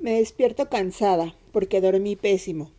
[0.00, 2.72] Me despierto cansada porque dormí pésimo.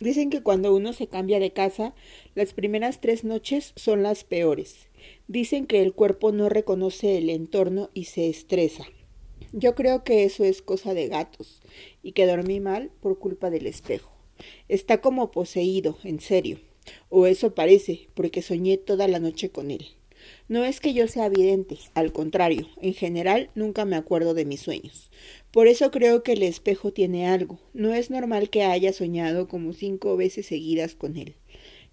[0.00, 1.94] Dicen que cuando uno se cambia de casa,
[2.34, 4.88] las primeras tres noches son las peores.
[5.26, 8.84] Dicen que el cuerpo no reconoce el entorno y se estresa.
[9.52, 11.60] Yo creo que eso es cosa de gatos
[12.02, 14.12] y que dormí mal por culpa del espejo.
[14.68, 16.60] Está como poseído, en serio.
[17.08, 19.97] O eso parece, porque soñé toda la noche con él.
[20.48, 24.60] No es que yo sea vidente, al contrario, en general nunca me acuerdo de mis
[24.60, 25.10] sueños.
[25.50, 27.58] Por eso creo que el espejo tiene algo.
[27.74, 31.34] No es normal que haya soñado como cinco veces seguidas con él,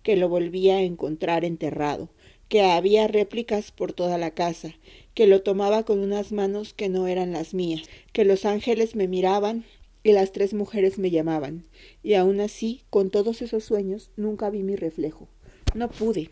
[0.03, 2.09] que lo volvía a encontrar enterrado,
[2.49, 4.75] que había réplicas por toda la casa,
[5.13, 7.83] que lo tomaba con unas manos que no eran las mías,
[8.13, 9.65] que los ángeles me miraban
[10.03, 11.65] y las tres mujeres me llamaban,
[12.03, 15.27] y aun así, con todos esos sueños, nunca vi mi reflejo.
[15.73, 16.29] No pude.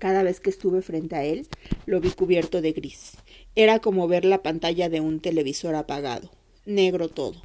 [0.00, 1.46] Cada vez que estuve frente a él,
[1.84, 3.18] lo vi cubierto de gris.
[3.54, 6.30] Era como ver la pantalla de un televisor apagado,
[6.64, 7.42] negro todo.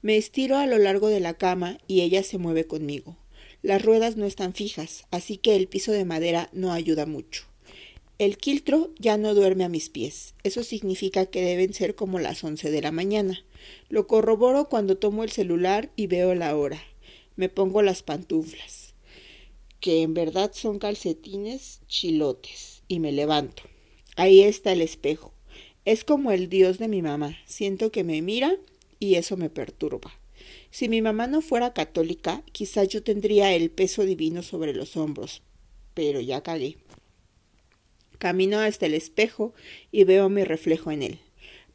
[0.00, 3.18] Me estiro a lo largo de la cama y ella se mueve conmigo.
[3.60, 7.44] Las ruedas no están fijas, así que el piso de madera no ayuda mucho.
[8.18, 10.34] El quiltro ya no duerme a mis pies.
[10.42, 13.44] Eso significa que deben ser como las once de la mañana.
[13.90, 16.82] Lo corroboro cuando tomo el celular y veo la hora.
[17.36, 18.89] Me pongo las pantuflas,
[19.80, 23.62] que en verdad son calcetines chilotes, y me levanto.
[24.16, 25.32] Ahí está el espejo.
[25.84, 27.38] Es como el Dios de mi mamá.
[27.46, 28.56] Siento que me mira
[28.98, 30.12] y eso me perturba.
[30.70, 35.42] Si mi mamá no fuera católica, quizás yo tendría el peso divino sobre los hombros.
[35.94, 36.76] Pero ya cagué.
[38.18, 39.54] Camino hasta el espejo
[39.90, 41.18] y veo mi reflejo en él.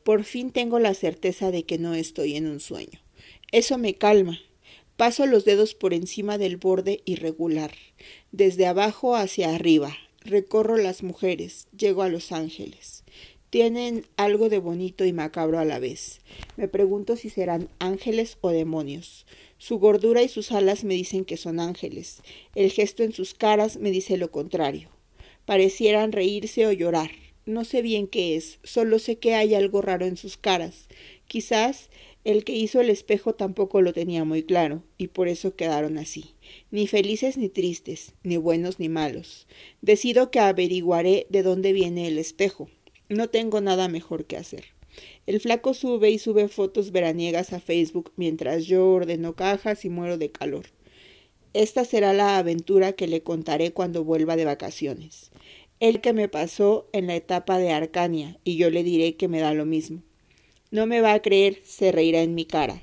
[0.04, 3.02] Por fin tengo la certeza de que no estoy en un sueño.
[3.52, 4.40] Eso me calma.
[4.98, 7.72] Paso los dedos por encima del borde irregular,
[8.32, 9.96] desde abajo hacia arriba.
[10.22, 13.06] Recorro las mujeres, llego a los ángeles
[13.56, 16.20] tienen algo de bonito y macabro a la vez.
[16.58, 19.26] Me pregunto si serán ángeles o demonios.
[19.58, 22.22] Su gordura y sus alas me dicen que son ángeles.
[22.54, 24.90] El gesto en sus caras me dice lo contrario.
[25.46, 27.12] Parecieran reírse o llorar.
[27.46, 30.90] No sé bien qué es, solo sé que hay algo raro en sus caras.
[31.26, 31.90] Quizás
[32.26, 36.34] el que hizo el espejo tampoco lo tenía muy claro, y por eso quedaron así,
[36.72, 39.48] ni felices ni tristes, ni buenos ni malos.
[39.82, 42.68] Decido que averiguaré de dónde viene el espejo.
[43.10, 44.66] No tengo nada mejor que hacer.
[45.28, 50.18] El flaco sube y sube fotos veraniegas a Facebook mientras yo ordeno cajas y muero
[50.18, 50.66] de calor.
[51.54, 55.32] Esta será la aventura que le contaré cuando vuelva de vacaciones.
[55.80, 59.42] El que me pasó en la etapa de Arcania, y yo le diré que me
[59.42, 60.02] da lo mismo.
[60.72, 62.82] No me va a creer, se reirá en mi cara.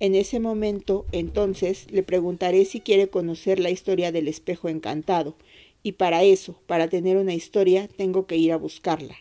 [0.00, 5.36] En ese momento, entonces, le preguntaré si quiere conocer la historia del espejo encantado,
[5.82, 9.16] y para eso, para tener una historia, tengo que ir a buscarla.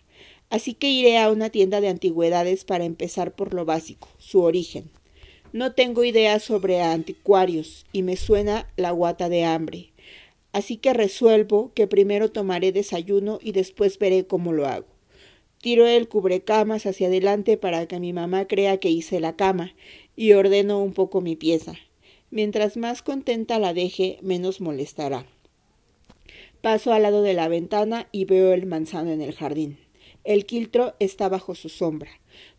[0.50, 4.90] Así que iré a una tienda de antigüedades para empezar por lo básico, su origen.
[5.52, 9.92] No tengo idea sobre anticuarios y me suena la guata de hambre.
[10.54, 14.97] Así que resuelvo que primero tomaré desayuno y después veré cómo lo hago.
[15.68, 19.76] Tiro el cubrecamas hacia adelante para que mi mamá crea que hice la cama
[20.16, 21.74] y ordeno un poco mi pieza.
[22.32, 25.26] Mientras más contenta la deje, menos molestará.
[26.62, 29.78] Paso al lado de la ventana y veo el manzano en el jardín.
[30.24, 32.12] El quiltro está bajo su sombra.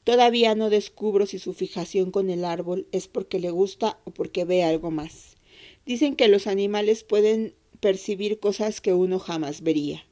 [0.04, 4.44] Todavía no descubro si su fijación con el árbol es porque le gusta o porque
[4.44, 5.38] ve algo más.
[5.86, 10.04] Dicen que los animales pueden percibir cosas que uno jamás vería.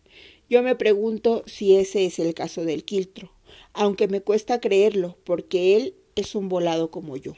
[0.48, 3.32] Yo me pregunto si ese es el caso del quiltro,
[3.72, 7.34] aunque me cuesta creerlo, porque él es un volado como yo.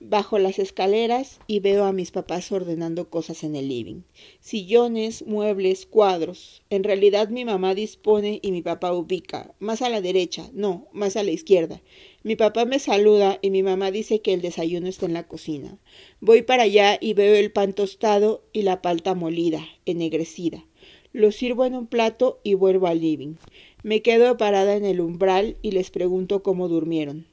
[0.00, 4.02] Bajo las escaleras y veo a mis papás ordenando cosas en el living.
[4.40, 6.62] Sillones, muebles, cuadros.
[6.70, 9.52] En realidad mi mamá dispone y mi papá ubica.
[9.58, 11.82] Más a la derecha, no, más a la izquierda.
[12.22, 15.78] Mi papá me saluda y mi mamá dice que el desayuno está en la cocina.
[16.20, 20.64] Voy para allá y veo el pan tostado y la palta molida, ennegrecida.
[21.12, 23.34] Lo sirvo en un plato y vuelvo al living.
[23.82, 27.26] Me quedo parada en el umbral y les pregunto cómo durmieron.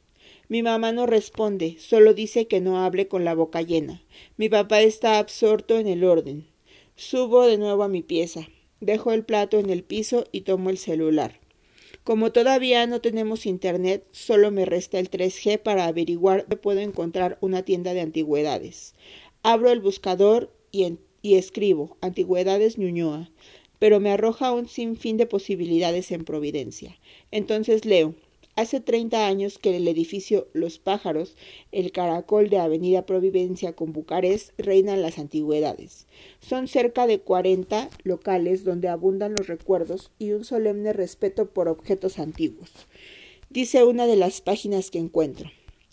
[0.47, 4.03] Mi mamá no responde, solo dice que no hable con la boca llena.
[4.37, 6.45] Mi papá está absorto en el orden.
[6.95, 8.47] Subo de nuevo a mi pieza.
[8.79, 11.39] Dejo el plato en el piso y tomo el celular.
[12.03, 17.39] Como todavía no tenemos internet, solo me resta el 3G para averiguar dónde puedo encontrar
[17.41, 18.93] una tienda de antigüedades.
[19.41, 23.31] Abro el buscador y, y escribo Antigüedades Ñuñoa,
[23.79, 26.97] pero me arroja un sinfín de posibilidades en Providencia.
[27.31, 28.15] Entonces leo
[28.57, 31.35] Hace 30 años que el edificio Los Pájaros,
[31.73, 36.07] el caracol de Avenida Providencia con Bucarest, reinan las antigüedades.
[36.39, 42.17] Son cerca de 40 locales donde abundan los recuerdos y un solemne respeto por objetos
[42.17, 42.71] antiguos.
[43.49, 45.51] Dice una de las páginas que encuentro.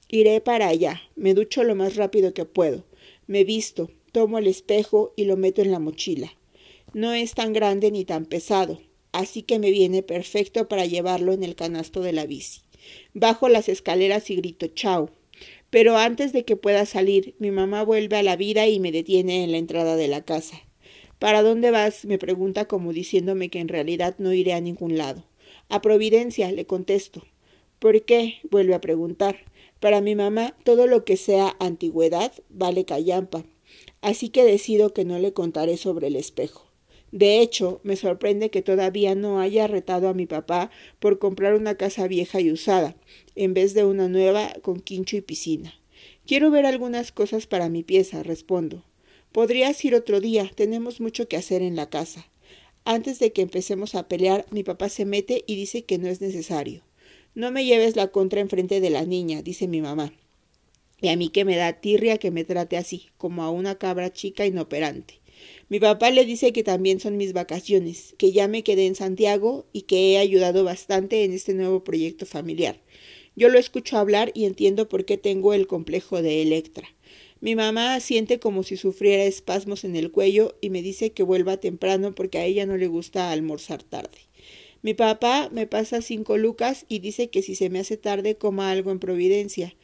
[0.09, 2.85] Iré para allá, me ducho lo más rápido que puedo,
[3.27, 6.33] me visto, tomo el espejo y lo meto en la mochila.
[6.95, 8.79] No es tan grande ni tan pesado,
[9.13, 12.61] así que me viene perfecto para llevarlo en el canasto de la bici.
[13.15, 15.11] Bajo las escaleras y grito chao.
[15.71, 19.43] Pero antes de que pueda salir, mi mamá vuelve a la vida y me detiene
[19.43, 20.61] en la entrada de la casa.
[21.19, 22.05] ¿Para dónde vas?
[22.05, 25.25] me pregunta como diciéndome que en realidad no iré a ningún lado.
[25.71, 27.25] A Providencia, le contesto.
[27.79, 28.35] ¿Por qué?
[28.51, 29.47] vuelve a preguntar.
[29.81, 33.47] Para mi mamá, todo lo que sea antigüedad vale callampa.
[34.03, 36.72] Así que decido que no le contaré sobre el espejo.
[37.13, 41.77] De hecho, me sorprende que todavía no haya retado a mi papá por comprar una
[41.77, 42.97] casa vieja y usada,
[43.37, 45.75] en vez de una nueva con quincho y piscina.
[46.27, 48.83] Quiero ver algunas cosas para mi pieza, respondo.
[49.31, 52.29] Podrías ir otro día, tenemos mucho que hacer en la casa.
[52.85, 56.21] Antes de que empecemos a pelear, mi papá se mete y dice que no es
[56.21, 56.83] necesario.
[57.35, 60.13] No me lleves la contra enfrente de la niña, dice mi mamá.
[61.01, 64.13] Y a mí que me da tirria que me trate así, como a una cabra
[64.13, 65.22] chica inoperante.
[65.69, 69.67] Mi papá le dice que también son mis vacaciones, que ya me quedé en Santiago
[69.73, 72.81] y que he ayudado bastante en este nuevo proyecto familiar.
[73.35, 76.89] Yo lo escucho hablar y entiendo por qué tengo el complejo de Electra.
[77.41, 81.57] Mi mamá siente como si sufriera espasmos en el cuello y me dice que vuelva
[81.57, 84.19] temprano porque a ella no le gusta almorzar tarde.
[84.83, 88.71] Mi papá me pasa cinco lucas y dice que si se me hace tarde coma
[88.71, 89.75] algo en Providencia.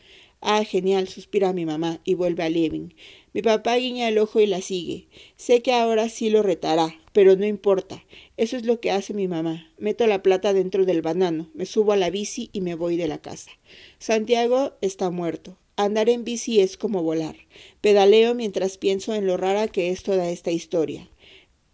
[0.41, 2.95] Ah, genial, suspira mi mamá y vuelve a Levin.
[3.39, 5.07] Mi papá guiña el ojo y la sigue.
[5.37, 8.05] Sé que ahora sí lo retará, pero no importa.
[8.37, 9.71] Eso es lo que hace mi mamá.
[9.79, 13.07] Meto la plata dentro del banano, me subo a la bici y me voy de
[13.07, 13.53] la casa.
[14.01, 15.57] Santiago está muerto.
[15.77, 17.37] Andar en bici es como volar.
[17.81, 21.09] Pedaleo mientras pienso en lo rara que es toda esta historia.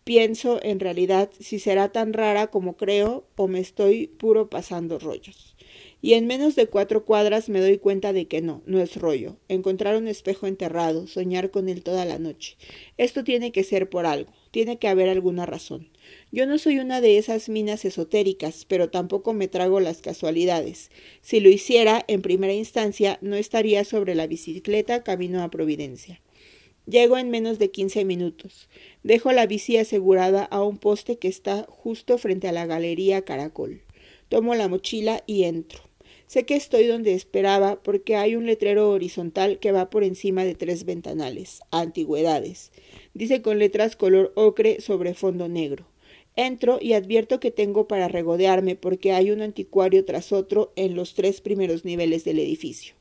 [0.05, 5.54] Pienso, en realidad, si será tan rara como creo o me estoy puro pasando rollos.
[6.05, 9.39] Y en menos de cuatro cuadras me doy cuenta de que no, no es rollo.
[9.49, 12.59] Encontrar un espejo enterrado, soñar con él toda la noche.
[12.99, 15.89] Esto tiene que ser por algo, tiene que haber alguna razón.
[16.31, 20.91] Yo no soy una de esas minas esotéricas, pero tampoco me trago las casualidades.
[21.23, 26.21] Si lo hiciera, en primera instancia, no estaría sobre la bicicleta camino a Providencia.
[26.85, 28.69] Llego en menos de quince minutos.
[29.05, 33.81] Dejo la bici asegurada a un poste que está justo frente a la galería Caracol.
[34.29, 35.94] Tomo la mochila y entro.
[36.27, 40.55] Sé que estoy donde esperaba porque hay un letrero horizontal que va por encima de
[40.55, 41.61] tres ventanales.
[41.71, 42.73] Antigüedades.
[43.13, 45.87] Dice con letras color ocre sobre fondo negro.
[46.37, 51.15] Entro y advierto que tengo para regodearme porque hay un anticuario tras otro en los
[51.15, 52.95] tres primeros niveles del edificio.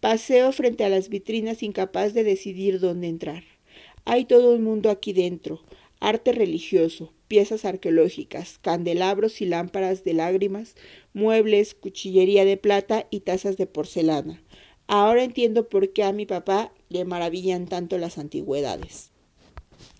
[0.00, 3.44] Paseo frente a las vitrinas incapaz de decidir dónde entrar.
[4.04, 5.60] Hay todo un mundo aquí dentro.
[6.04, 10.74] Arte religioso, piezas arqueológicas, candelabros y lámparas de lágrimas,
[11.12, 14.42] muebles, cuchillería de plata y tazas de porcelana.
[14.88, 19.12] Ahora entiendo por qué a mi papá le maravillan tanto las antigüedades.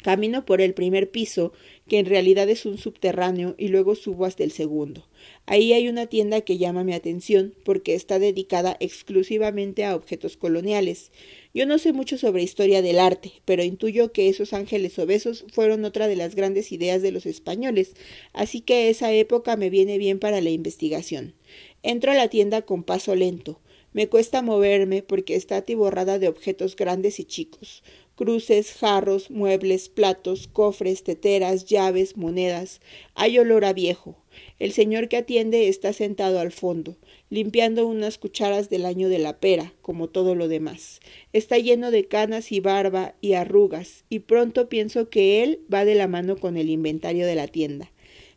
[0.02, 1.52] Camino por el primer piso,
[1.86, 5.06] que en realidad es un subterráneo, y luego subo hasta el segundo.
[5.46, 11.10] Ahí hay una tienda que llama mi atención porque está dedicada exclusivamente a objetos coloniales.
[11.52, 15.84] Yo no sé mucho sobre historia del arte, pero intuyo que esos ángeles obesos fueron
[15.84, 17.94] otra de las grandes ideas de los españoles,
[18.32, 21.34] así que esa época me viene bien para la investigación.
[21.82, 23.60] Entro a la tienda con paso lento.
[23.92, 27.82] Me cuesta moverme porque está atiborrada de objetos grandes y chicos
[28.14, 32.80] cruces, jarros, muebles, platos, cofres, teteras, llaves, monedas.
[33.14, 34.21] Hay olor a viejo.
[34.58, 36.96] El señor que atiende está sentado al fondo,
[37.30, 41.00] limpiando unas cucharas del año de la pera, como todo lo demás.
[41.32, 45.94] Está lleno de canas y barba y arrugas, y pronto pienso que él va de
[45.94, 47.90] la mano con el inventario de la tienda.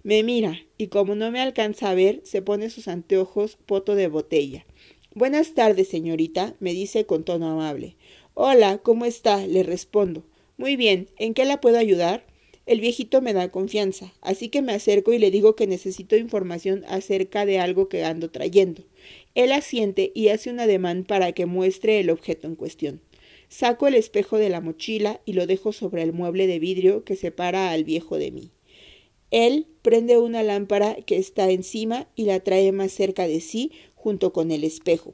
[0.04, 4.08] Me mira, y como no me alcanza a ver, se pone sus anteojos poto de
[4.08, 4.66] botella.
[5.16, 7.96] Buenas tardes, señorita, me dice con tono amable.
[8.34, 9.48] Hola, ¿cómo está?
[9.48, 10.24] le respondo.
[10.58, 12.26] Muy bien, ¿en qué la puedo ayudar?
[12.66, 16.84] El viejito me da confianza, así que me acerco y le digo que necesito información
[16.88, 18.84] acerca de algo que ando trayendo.
[19.36, 23.02] Él asiente y hace un ademán para que muestre el objeto en cuestión.
[23.50, 27.16] Saco el espejo de la mochila y lo dejo sobre el mueble de vidrio que
[27.16, 28.52] separa al viejo de mí.
[29.30, 34.34] Él prende una lámpara que está encima y la trae más cerca de sí junto
[34.34, 35.14] con el espejo.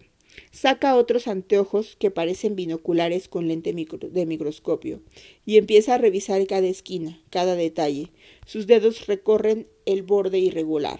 [0.51, 5.01] Saca otros anteojos que parecen binoculares con lente de microscopio
[5.45, 8.11] y empieza a revisar cada esquina, cada detalle.
[8.45, 11.00] Sus dedos recorren el borde irregular.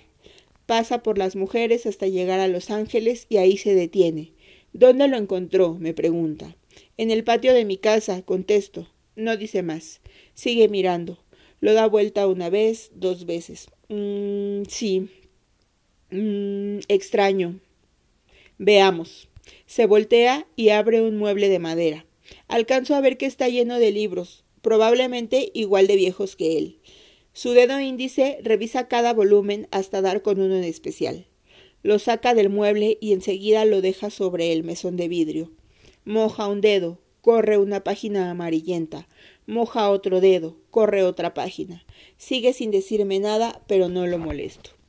[0.66, 4.32] Pasa por las mujeres hasta llegar a Los Ángeles y ahí se detiene.
[4.74, 5.76] ¿Dónde lo encontró?
[5.76, 6.56] me pregunta.
[6.98, 8.88] En el patio de mi casa, contesto.
[9.16, 10.00] No dice más.
[10.34, 11.20] Sigue mirando.
[11.60, 13.68] Lo da vuelta una vez, dos veces.
[13.90, 15.10] Mm, sí.
[16.10, 17.60] Mm, extraño.
[18.64, 19.28] Veamos.
[19.66, 22.06] Se voltea y abre un mueble de madera.
[22.48, 26.78] Alcanzo a ver que está lleno de libros, probablemente igual de viejos que él.
[27.34, 31.26] Su dedo índice revisa cada volumen hasta dar con uno en especial.
[31.82, 35.52] Lo saca del mueble y enseguida lo deja sobre el mesón de vidrio.
[36.06, 39.08] Moja un dedo, corre una página amarillenta,
[39.48, 41.84] moja otro dedo, corre otra página.
[42.18, 44.81] Sigue sin decirme nada, pero no lo molesto.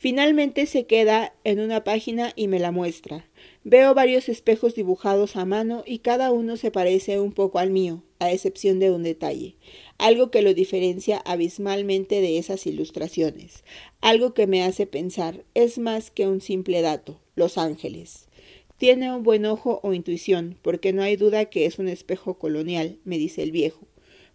[0.00, 3.28] Finalmente se queda en una página y me la muestra.
[3.64, 8.04] Veo varios espejos dibujados a mano y cada uno se parece un poco al mío,
[8.20, 9.56] a excepción de un detalle,
[9.98, 13.64] algo que lo diferencia abismalmente de esas ilustraciones,
[14.00, 18.28] algo que me hace pensar, es más que un simple dato, Los Ángeles.
[18.76, 23.00] Tiene un buen ojo o intuición, porque no hay duda que es un espejo colonial,
[23.04, 23.80] me dice el viejo.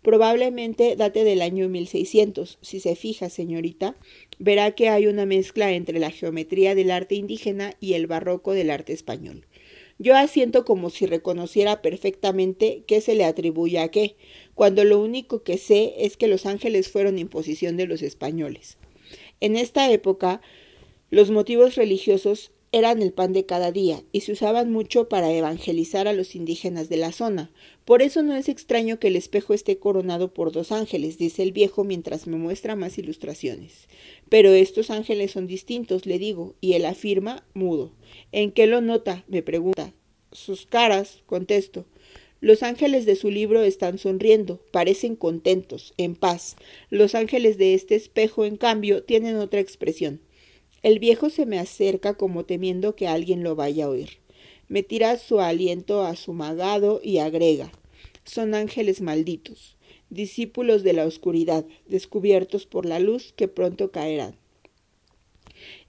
[0.03, 2.59] Probablemente date del año 1600.
[2.61, 3.95] Si se fija, señorita,
[4.37, 8.69] verá que hay una mezcla entre la geometría del arte indígena y el barroco del
[8.69, 9.45] arte español.
[9.99, 14.17] Yo asiento como si reconociera perfectamente qué se le atribuye a qué,
[14.55, 18.77] cuando lo único que sé es que los ángeles fueron imposición de los españoles.
[19.39, 20.41] En esta época,
[21.11, 26.07] los motivos religiosos eran el pan de cada día y se usaban mucho para evangelizar
[26.07, 27.51] a los indígenas de la zona.
[27.85, 31.51] Por eso no es extraño que el espejo esté coronado por dos ángeles, dice el
[31.51, 33.87] viejo mientras me muestra más ilustraciones.
[34.27, 37.93] Pero estos ángeles son distintos, le digo, y él afirma, mudo.
[38.31, 39.23] ¿En qué lo nota?
[39.27, 39.93] me pregunta.
[40.31, 41.85] Sus caras, contesto.
[42.41, 46.55] Los ángeles de su libro están sonriendo, parecen contentos, en paz.
[46.89, 50.21] Los ángeles de este espejo, en cambio, tienen otra expresión.
[50.83, 54.19] El viejo se me acerca como temiendo que alguien lo vaya a oír.
[54.67, 57.71] Me tira su aliento a su magado y agrega
[58.25, 59.75] son ángeles malditos,
[60.09, 64.35] discípulos de la oscuridad, descubiertos por la luz que pronto caerán.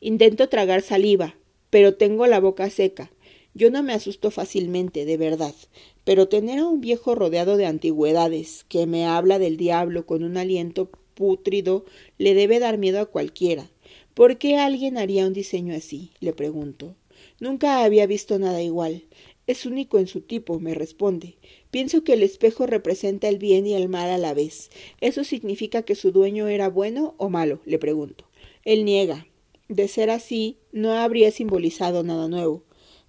[0.01, 1.37] Intento tragar saliva,
[1.71, 3.11] pero tengo la boca seca.
[3.55, 5.55] Yo no me asusto fácilmente, de verdad,
[6.03, 10.37] pero tener a un viejo rodeado de antigüedades, que me habla del diablo con un
[10.37, 11.85] aliento pútrido,
[12.19, 13.71] le debe dar miedo a cualquiera.
[14.15, 16.13] ¿Por qué alguien haría un diseño así?
[16.21, 16.95] le pregunto.
[17.41, 19.03] Nunca había visto nada igual.
[19.49, 21.37] Es único en su tipo, me responde.
[21.73, 24.71] Pienso que el espejo representa el bien y el mal a la vez.
[25.01, 27.61] ¿Eso significa que su dueño era bueno o malo?
[27.65, 28.25] le pregunto.
[28.65, 29.27] Él niega.
[29.69, 32.63] De ser así, no habría simbolizado nada nuevo.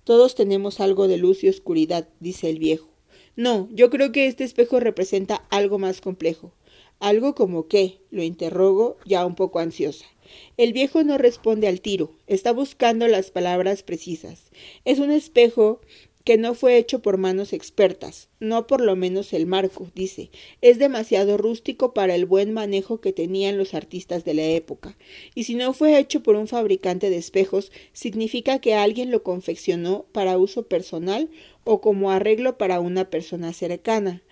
[0.06, 2.90] Todos tenemos algo de luz y oscuridad, dice el viejo.
[3.36, 6.52] No, yo creo que este espejo representa algo más complejo.
[7.00, 8.00] ¿Algo como qué?
[8.10, 10.06] lo interrogo, ya un poco ansiosa.
[10.58, 14.52] El viejo no responde al tiro, está buscando las palabras precisas.
[14.84, 15.82] Es un espejo
[16.26, 20.80] que no fue hecho por manos expertas, no por lo menos el marco, dice, es
[20.80, 24.98] demasiado rústico para el buen manejo que tenían los artistas de la época,
[25.36, 30.08] y si no fue hecho por un fabricante de espejos, significa que alguien lo confeccionó
[30.12, 31.30] para uso personal
[31.64, 34.24] o como arreglo para una persona cercana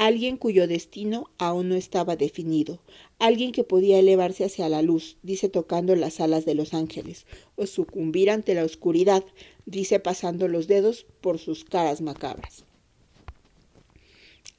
[0.00, 2.80] alguien cuyo destino aún no estaba definido,
[3.18, 7.66] alguien que podía elevarse hacia la luz, dice tocando las alas de los ángeles, o
[7.66, 9.22] sucumbir ante la oscuridad,
[9.66, 12.64] dice pasando los dedos por sus caras macabras.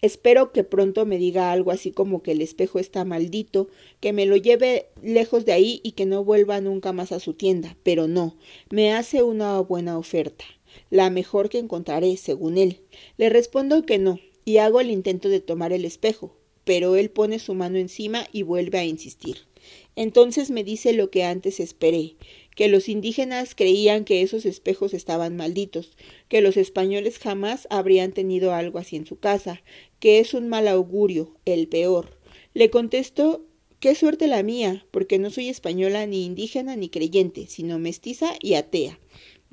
[0.04, 3.68] Espero que pronto me diga algo así como que el espejo está maldito,
[4.00, 7.34] que me lo lleve lejos de ahí y que no vuelva nunca más a su
[7.34, 8.36] tienda, pero no,
[8.70, 10.46] me hace una buena oferta,
[10.92, 12.82] la mejor que encontraré, según él.
[13.18, 14.20] Le respondo que no,
[14.52, 18.44] y hago el intento de tomar el espejo, pero él pone su mano encima y
[18.44, 19.48] vuelve a insistir.
[19.96, 22.18] Entonces me dice lo que antes esperé,
[22.54, 25.96] que los indígenas creían que esos espejos estaban malditos,
[26.28, 29.64] que los españoles jamás habrían tenido algo así en su casa,
[30.02, 32.20] que es un mal augurio, el peor.
[32.54, 33.46] Le contesto
[33.80, 38.54] Qué suerte la mía, porque no soy española ni indígena ni creyente, sino mestiza y
[38.54, 39.00] atea.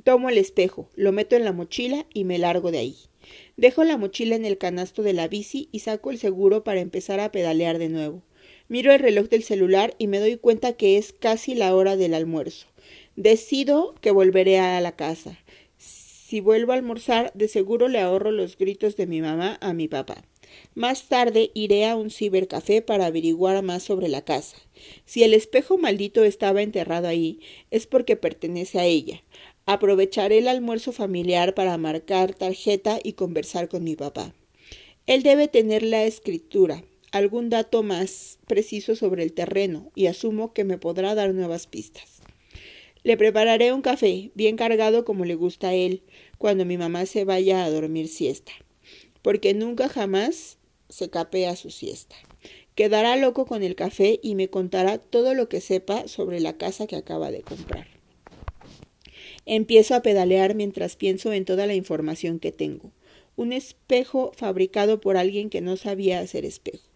[0.05, 2.97] Tomo el espejo, lo meto en la mochila y me largo de ahí.
[3.56, 7.20] Dejo la mochila en el canasto de la bici y saco el seguro para empezar
[7.20, 8.23] a pedalear de nuevo.
[8.68, 12.14] Miro el reloj del celular y me doy cuenta que es casi la hora del
[12.14, 12.66] almuerzo.
[13.16, 15.38] Decido que volveré a la casa.
[15.78, 19.88] Si vuelvo a almorzar, de seguro le ahorro los gritos de mi mamá a mi
[19.88, 20.23] papá.
[20.75, 24.56] Más tarde iré a un cibercafé para averiguar más sobre la casa.
[25.04, 29.23] Si el espejo maldito estaba enterrado ahí, es porque pertenece a ella.
[29.71, 34.33] Aprovecharé el almuerzo familiar para marcar tarjeta y conversar con mi papá.
[35.07, 40.65] Él debe tener la escritura, algún dato más preciso sobre el terreno y asumo que
[40.65, 42.23] me podrá dar nuevas pistas.
[43.03, 46.03] Le prepararé un café, bien cargado como le gusta a él,
[46.39, 48.53] cuando mi mamá se vaya a dormir siesta,
[49.21, 50.57] porque nunca jamás
[50.89, 52.17] se capea su siesta.
[52.75, 56.87] Quedará loco con el café y me contará todo lo que sepa sobre la casa
[56.87, 57.98] que acaba de comprar.
[59.50, 62.93] Empiezo a pedalear mientras pienso en toda la información que tengo.
[63.35, 66.87] Un espejo fabricado por alguien que no sabía hacer espejo.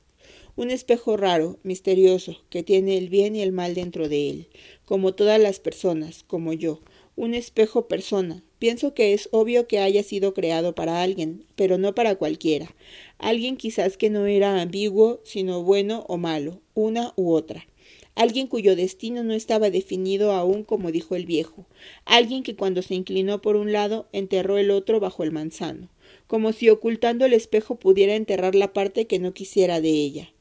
[0.54, 4.48] Un espejo raro, misterioso, que tiene el bien y el mal dentro de él,
[4.84, 6.82] como todas las personas, como yo.
[7.16, 8.44] Un espejo persona.
[8.58, 12.76] Pienso que es obvio que haya sido creado para alguien, pero no para cualquiera.
[13.16, 17.66] Alguien quizás que no era ambiguo, sino bueno o malo, una u otra
[18.14, 21.66] alguien cuyo destino no estaba definido aún como dijo el viejo,
[22.04, 25.88] alguien que cuando se inclinó por un lado enterró el otro bajo el manzano,
[26.26, 30.32] como si ocultando el espejo pudiera enterrar la parte que no quisiera de ella.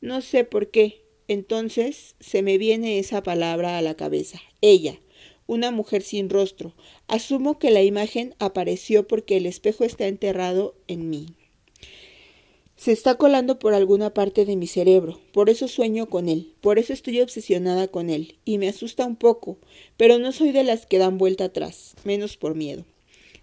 [0.00, 1.02] No sé por qué.
[1.28, 4.40] Entonces se me viene esa palabra a la cabeza.
[4.60, 5.00] Ella,
[5.46, 6.74] una mujer sin rostro.
[7.08, 11.28] Asumo que la imagen apareció porque el espejo está enterrado en mí.
[12.84, 16.78] Se está colando por alguna parte de mi cerebro, por eso sueño con él, por
[16.78, 19.56] eso estoy obsesionada con él, y me asusta un poco,
[19.96, 22.84] pero no soy de las que dan vuelta atrás, menos por miedo.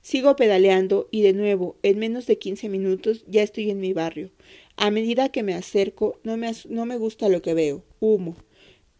[0.03, 4.29] Sigo pedaleando y de nuevo, en menos de quince minutos, ya estoy en mi barrio.
[4.75, 7.83] A medida que me acerco, no me, no me gusta lo que veo.
[7.99, 8.35] Humo.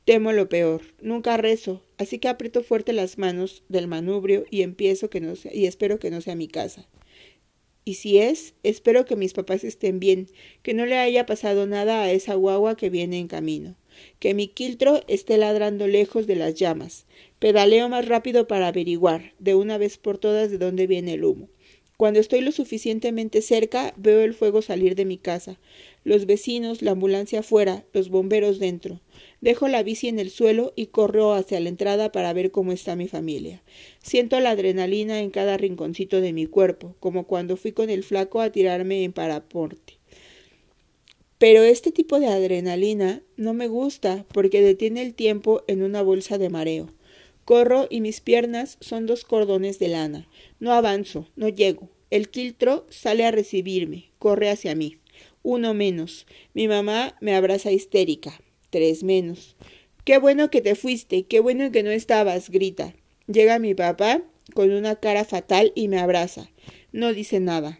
[0.05, 0.81] Temo lo peor.
[1.03, 5.53] Nunca rezo, así que aprieto fuerte las manos del manubrio y empiezo que no sea,
[5.53, 6.87] y espero que no sea mi casa.
[7.83, 10.27] Y si es, espero que mis papás estén bien,
[10.61, 13.75] que no le haya pasado nada a esa guagua que viene en camino,
[14.19, 17.05] que mi quiltro esté ladrando lejos de las llamas.
[17.39, 21.49] Pedaleo más rápido para averiguar, de una vez por todas, de dónde viene el humo.
[22.01, 25.59] Cuando estoy lo suficientemente cerca, veo el fuego salir de mi casa,
[26.03, 28.99] los vecinos, la ambulancia afuera, los bomberos dentro.
[29.39, 32.95] Dejo la bici en el suelo y corro hacia la entrada para ver cómo está
[32.95, 33.61] mi familia.
[34.01, 38.41] Siento la adrenalina en cada rinconcito de mi cuerpo, como cuando fui con el flaco
[38.41, 39.99] a tirarme en paraporte.
[41.37, 46.39] Pero este tipo de adrenalina no me gusta porque detiene el tiempo en una bolsa
[46.39, 46.89] de mareo.
[47.45, 50.27] Corro y mis piernas son dos cordones de lana.
[50.59, 51.89] No avanzo, no llego.
[52.09, 54.97] El quiltro sale a recibirme, corre hacia mí.
[55.43, 56.27] Uno menos.
[56.53, 58.39] Mi mamá me abraza histérica
[58.71, 59.55] tres menos.
[60.03, 62.95] Qué bueno que te fuiste, qué bueno que no estabas, grita.
[63.27, 64.23] Llega mi papá
[64.55, 66.49] con una cara fatal y me abraza.
[66.91, 67.79] No dice nada.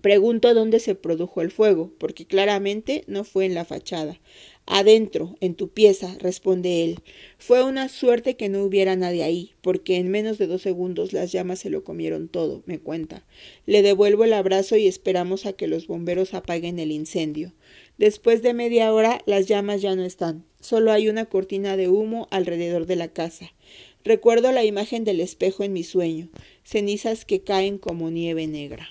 [0.00, 4.20] Pregunto dónde se produjo el fuego, porque claramente no fue en la fachada.
[4.64, 7.00] Adentro, en tu pieza, responde él.
[7.36, 11.32] Fue una suerte que no hubiera nadie ahí, porque en menos de dos segundos las
[11.32, 13.26] llamas se lo comieron todo, me cuenta.
[13.66, 17.54] Le devuelvo el abrazo y esperamos a que los bomberos apaguen el incendio.
[17.96, 22.28] Después de media hora las llamas ya no están, solo hay una cortina de humo
[22.30, 23.52] alrededor de la casa.
[24.04, 26.28] Recuerdo la imagen del espejo en mi sueño,
[26.62, 28.90] cenizas que caen como nieve negra.